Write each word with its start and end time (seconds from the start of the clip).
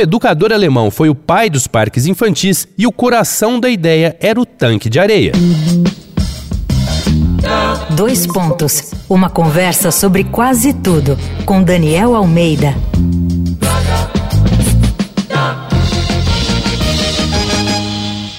Um 0.00 0.02
educador 0.02 0.50
alemão 0.50 0.90
foi 0.90 1.10
o 1.10 1.14
pai 1.14 1.50
dos 1.50 1.66
parques 1.66 2.06
infantis 2.06 2.66
e 2.78 2.86
o 2.86 2.90
coração 2.90 3.60
da 3.60 3.68
ideia 3.68 4.16
era 4.18 4.40
o 4.40 4.46
tanque 4.46 4.88
de 4.88 4.98
areia. 4.98 5.32
Dois 7.90 8.26
pontos. 8.26 8.94
Uma 9.10 9.28
conversa 9.28 9.90
sobre 9.90 10.24
quase 10.24 10.72
tudo 10.72 11.18
com 11.44 11.62
Daniel 11.62 12.16
Almeida. 12.16 12.74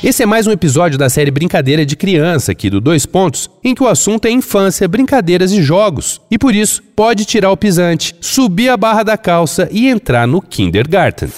Esse 0.03 0.23
é 0.23 0.25
mais 0.25 0.47
um 0.47 0.51
episódio 0.51 0.97
da 0.97 1.11
série 1.11 1.29
Brincadeira 1.29 1.85
de 1.85 1.95
Criança, 1.95 2.53
aqui 2.53 2.71
do 2.71 2.81
Dois 2.81 3.05
Pontos, 3.05 3.47
em 3.63 3.75
que 3.75 3.83
o 3.83 3.87
assunto 3.87 4.25
é 4.25 4.31
infância, 4.31 4.87
brincadeiras 4.87 5.51
e 5.51 5.61
jogos. 5.61 6.19
E 6.31 6.39
por 6.39 6.55
isso, 6.55 6.81
pode 6.95 7.23
tirar 7.23 7.51
o 7.51 7.55
pisante, 7.55 8.15
subir 8.19 8.69
a 8.69 8.77
barra 8.77 9.03
da 9.03 9.15
calça 9.15 9.69
e 9.71 9.87
entrar 9.87 10.25
no 10.25 10.41
kindergarten. 10.41 11.29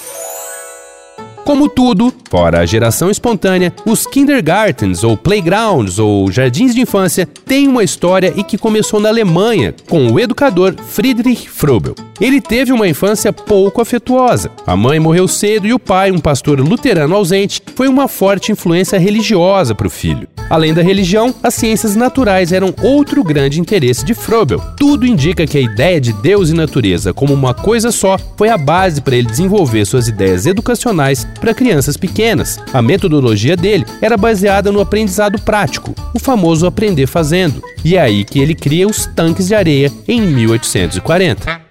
Como 1.46 1.68
tudo, 1.68 2.14
fora 2.30 2.62
a 2.62 2.66
geração 2.66 3.12
espontânea, 3.12 3.74
os 3.86 4.08
kindergartens 4.08 5.04
ou 5.04 5.18
playgrounds 5.18 6.00
ou 6.00 6.32
jardins 6.32 6.74
de 6.74 6.80
infância 6.80 7.26
têm 7.26 7.68
uma 7.68 7.84
história 7.84 8.34
e 8.38 8.44
que 8.44 8.58
começou 8.58 8.98
na 8.98 9.10
Alemanha 9.10 9.76
com 9.90 10.08
o 10.08 10.20
educador 10.20 10.74
Friedrich 10.76 11.50
Frobel. 11.50 11.96
Ele 12.24 12.40
teve 12.40 12.72
uma 12.72 12.88
infância 12.88 13.34
pouco 13.34 13.82
afetuosa. 13.82 14.50
A 14.66 14.78
mãe 14.78 14.98
morreu 14.98 15.28
cedo 15.28 15.68
e 15.68 15.74
o 15.74 15.78
pai, 15.78 16.10
um 16.10 16.20
pastor 16.20 16.58
luterano 16.58 17.18
ausente, 17.18 17.62
foi 17.76 17.90
uma 17.90 18.08
forte 18.08 18.50
influência 18.50 18.98
religiosa 18.98 19.76
para 19.76 19.88
o 19.88 19.90
filho. 19.90 20.26
Além 20.50 20.74
da 20.74 20.82
religião, 20.82 21.36
as 21.44 21.54
ciências 21.54 21.98
naturais 21.98 22.54
eram 22.54 22.74
outro 22.82 23.22
grande 23.26 23.60
interesse 23.60 24.06
de 24.06 24.14
Frobel. 24.14 24.62
Tudo 24.78 25.06
indica 25.06 25.46
que 25.46 25.58
a 25.58 25.62
ideia 25.62 26.00
de 26.00 26.14
Deus 26.14 26.50
e 26.50 26.54
natureza 26.54 27.14
como 27.14 27.34
uma 27.34 27.54
coisa 27.54 27.92
só 27.92 28.18
foi 28.38 28.48
a 28.48 28.58
base 28.58 29.02
para 29.02 29.18
ele 29.18 29.28
desenvolver 29.28 29.84
suas 29.84 30.08
ideias 30.08 30.46
educacionais 30.46 31.28
para 31.42 31.54
crianças 31.54 31.98
pequenas. 31.98 32.58
A 32.72 32.82
metodologia 32.82 33.58
dele 33.58 33.86
era 34.02 34.16
baseada 34.16 34.72
no 34.72 34.80
aprendizado 34.80 35.42
prático, 35.42 35.94
o 36.14 36.20
famoso 36.20 36.66
aprender 36.66 37.06
fazendo. 37.06 37.62
E 37.84 37.98
é 37.98 38.02
aí 38.02 38.24
que 38.24 38.40
ele 38.40 38.56
cria 38.56 38.88
os 38.88 39.08
tanques 39.08 39.48
de 39.48 39.56
areia 39.56 39.92
em 40.08 40.22
1840. 40.22 41.63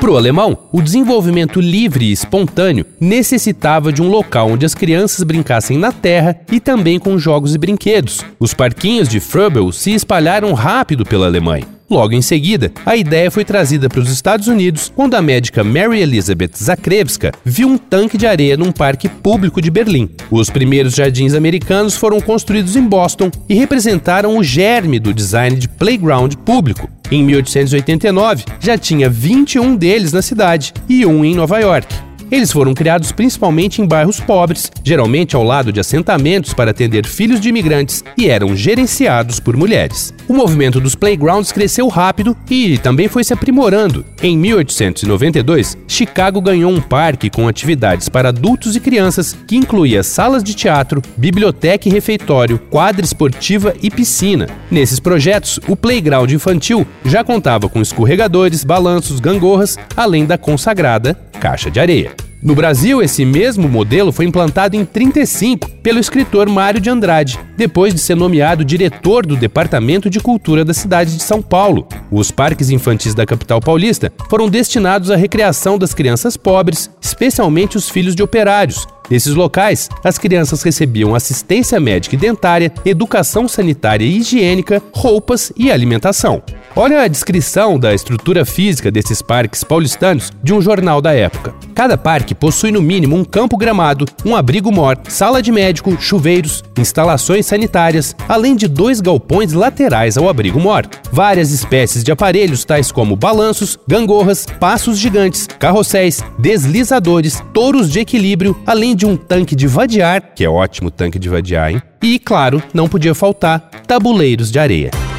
Para 0.00 0.10
o 0.10 0.16
alemão, 0.16 0.58
o 0.72 0.82
desenvolvimento 0.82 1.60
livre 1.60 2.06
e 2.06 2.12
espontâneo 2.12 2.84
necessitava 3.00 3.92
de 3.92 4.02
um 4.02 4.08
local 4.08 4.50
onde 4.50 4.66
as 4.66 4.74
crianças 4.74 5.22
brincassem 5.22 5.78
na 5.78 5.92
terra 5.92 6.40
e 6.50 6.58
também 6.58 6.98
com 6.98 7.18
jogos 7.18 7.54
e 7.54 7.58
brinquedos. 7.58 8.24
Os 8.38 8.52
parquinhos 8.52 9.08
de 9.08 9.20
Fröbel 9.20 9.70
se 9.70 9.92
espalharam 9.92 10.52
rápido 10.54 11.04
pela 11.04 11.26
Alemanha. 11.26 11.66
Logo 11.92 12.14
em 12.14 12.22
seguida, 12.22 12.72
a 12.86 12.96
ideia 12.96 13.30
foi 13.30 13.44
trazida 13.44 13.86
para 13.86 14.00
os 14.00 14.10
Estados 14.10 14.48
Unidos 14.48 14.90
quando 14.96 15.14
a 15.14 15.20
médica 15.20 15.62
Mary 15.62 16.00
Elizabeth 16.00 16.52
Zakrewska 16.56 17.32
viu 17.44 17.68
um 17.68 17.76
tanque 17.76 18.16
de 18.16 18.26
areia 18.26 18.56
num 18.56 18.72
parque 18.72 19.10
público 19.10 19.60
de 19.60 19.70
Berlim. 19.70 20.08
Os 20.30 20.48
primeiros 20.48 20.94
jardins 20.94 21.34
americanos 21.34 21.94
foram 21.94 22.18
construídos 22.18 22.76
em 22.76 22.82
Boston 22.82 23.30
e 23.46 23.54
representaram 23.54 24.38
o 24.38 24.42
germe 24.42 24.98
do 24.98 25.12
design 25.12 25.54
de 25.54 25.68
playground 25.68 26.34
público. 26.36 26.88
Em 27.12 27.22
1889, 27.24 28.42
já 28.58 28.78
tinha 28.78 29.06
21 29.06 29.76
deles 29.76 30.14
na 30.14 30.22
cidade 30.22 30.72
e 30.88 31.04
um 31.04 31.22
em 31.22 31.34
Nova 31.34 31.58
York. 31.58 31.94
Eles 32.32 32.50
foram 32.50 32.72
criados 32.72 33.12
principalmente 33.12 33.82
em 33.82 33.86
bairros 33.86 34.18
pobres, 34.18 34.72
geralmente 34.82 35.36
ao 35.36 35.42
lado 35.42 35.70
de 35.70 35.78
assentamentos 35.78 36.54
para 36.54 36.70
atender 36.70 37.06
filhos 37.06 37.38
de 37.38 37.50
imigrantes, 37.50 38.02
e 38.16 38.26
eram 38.26 38.56
gerenciados 38.56 39.38
por 39.38 39.54
mulheres. 39.54 40.14
O 40.26 40.32
movimento 40.32 40.80
dos 40.80 40.94
playgrounds 40.94 41.52
cresceu 41.52 41.88
rápido 41.88 42.34
e 42.50 42.78
também 42.78 43.06
foi 43.06 43.22
se 43.22 43.34
aprimorando. 43.34 44.02
Em 44.22 44.38
1892, 44.38 45.76
Chicago 45.86 46.40
ganhou 46.40 46.72
um 46.72 46.80
parque 46.80 47.28
com 47.28 47.46
atividades 47.46 48.08
para 48.08 48.30
adultos 48.30 48.74
e 48.76 48.80
crianças 48.80 49.36
que 49.46 49.56
incluía 49.56 50.02
salas 50.02 50.42
de 50.42 50.54
teatro, 50.54 51.02
biblioteca 51.18 51.86
e 51.86 51.92
refeitório, 51.92 52.58
quadra 52.70 53.04
esportiva 53.04 53.74
e 53.82 53.90
piscina. 53.90 54.46
Nesses 54.70 54.98
projetos, 54.98 55.60
o 55.68 55.76
playground 55.76 56.30
infantil 56.30 56.86
já 57.04 57.22
contava 57.22 57.68
com 57.68 57.82
escorregadores, 57.82 58.64
balanços, 58.64 59.20
gangorras, 59.20 59.78
além 59.94 60.24
da 60.24 60.38
consagrada 60.38 61.30
caixa 61.42 61.68
de 61.68 61.80
areia. 61.80 62.12
No 62.40 62.54
Brasil, 62.54 63.02
esse 63.02 63.24
mesmo 63.24 63.68
modelo 63.68 64.12
foi 64.12 64.24
implantado 64.24 64.76
em 64.76 64.84
35 64.84 65.68
pelo 65.82 65.98
escritor 65.98 66.48
Mário 66.48 66.80
de 66.80 66.88
Andrade, 66.88 67.38
depois 67.56 67.92
de 67.92 68.00
ser 68.00 68.14
nomeado 68.14 68.64
diretor 68.64 69.26
do 69.26 69.36
Departamento 69.36 70.08
de 70.08 70.20
Cultura 70.20 70.64
da 70.64 70.72
cidade 70.72 71.16
de 71.16 71.22
São 71.22 71.42
Paulo. 71.42 71.86
Os 72.12 72.30
parques 72.30 72.70
infantis 72.70 73.12
da 73.12 73.26
capital 73.26 73.60
paulista 73.60 74.12
foram 74.30 74.48
destinados 74.48 75.10
à 75.10 75.16
recreação 75.16 75.76
das 75.76 75.94
crianças 75.94 76.36
pobres, 76.36 76.88
especialmente 77.00 77.76
os 77.76 77.88
filhos 77.88 78.14
de 78.14 78.22
operários, 78.22 78.86
Nesses 79.10 79.34
locais, 79.34 79.90
as 80.02 80.16
crianças 80.16 80.62
recebiam 80.62 81.14
assistência 81.14 81.78
médica 81.78 82.14
e 82.14 82.18
dentária, 82.18 82.72
educação 82.82 83.46
sanitária 83.46 84.06
e 84.06 84.16
higiênica, 84.16 84.82
roupas 84.90 85.52
e 85.54 85.70
alimentação. 85.70 86.42
Olha 86.74 87.02
a 87.02 87.08
descrição 87.08 87.78
da 87.78 87.92
estrutura 87.92 88.46
física 88.46 88.90
desses 88.90 89.20
parques 89.20 89.62
paulistanos 89.62 90.32
de 90.42 90.54
um 90.54 90.62
jornal 90.62 91.02
da 91.02 91.12
época. 91.12 91.54
Cada 91.74 91.98
parque 91.98 92.34
possui 92.34 92.70
no 92.70 92.80
mínimo 92.80 93.14
um 93.14 93.24
campo 93.24 93.58
gramado, 93.58 94.06
um 94.24 94.34
abrigo-mor, 94.34 94.98
sala 95.06 95.42
de 95.42 95.52
médico, 95.52 96.00
chuveiros, 96.00 96.64
instalações 96.78 97.44
sanitárias, 97.44 98.16
além 98.26 98.56
de 98.56 98.66
dois 98.66 99.02
galpões 99.02 99.52
laterais 99.52 100.16
ao 100.16 100.30
abrigo-mor. 100.30 100.88
Várias 101.12 101.50
espécies 101.50 102.02
de 102.02 102.10
aparelhos 102.10 102.64
tais 102.64 102.90
como 102.90 103.16
balanços, 103.16 103.78
gangorras, 103.86 104.46
passos 104.58 104.98
gigantes, 104.98 105.46
carrosséis, 105.46 106.24
deslizadores, 106.38 107.42
touros 107.52 107.90
de 107.90 108.00
equilíbrio, 108.00 108.58
além 108.66 108.96
de 108.96 109.04
um 109.04 109.14
tanque 109.14 109.54
de 109.54 109.66
vadiar, 109.66 110.32
que 110.34 110.42
é 110.42 110.48
ótimo 110.48 110.90
tanque 110.90 111.18
de 111.18 111.28
vadiar, 111.28 111.70
hein? 111.70 111.82
E, 112.02 112.18
claro, 112.18 112.62
não 112.72 112.88
podia 112.88 113.14
faltar 113.14 113.60
tabuleiros 113.86 114.50
de 114.50 114.58
areia. 114.58 115.11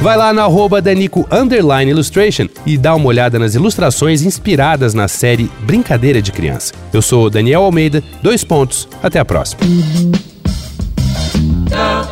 Vai 0.00 0.16
lá 0.16 0.32
no 0.32 0.40
arroba 0.40 0.80
Danico 0.80 1.26
Illustration 1.88 2.46
e 2.64 2.78
dá 2.78 2.94
uma 2.94 3.06
olhada 3.06 3.36
nas 3.36 3.56
ilustrações 3.56 4.22
inspiradas 4.22 4.94
na 4.94 5.08
série 5.08 5.50
Brincadeira 5.62 6.22
de 6.22 6.30
Criança. 6.30 6.72
Eu 6.92 7.02
sou 7.02 7.28
Daniel 7.28 7.64
Almeida, 7.64 8.02
dois 8.22 8.44
pontos, 8.44 8.88
até 9.02 9.18
a 9.18 9.24
próxima. 9.24 9.60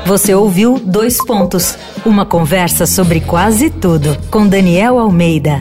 Você 0.05 0.35
ouviu 0.35 0.81
Dois 0.85 1.17
Pontos, 1.25 1.77
uma 2.05 2.25
conversa 2.25 2.87
sobre 2.87 3.21
quase 3.21 3.71
tudo 3.71 4.17
com 4.31 4.47
Daniel 4.47 4.99
Almeida. 4.99 5.61